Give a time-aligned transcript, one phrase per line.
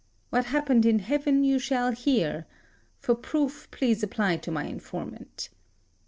[0.31, 2.47] What happened in heaven you shall hear:
[2.97, 5.49] for proof please apply to my informant.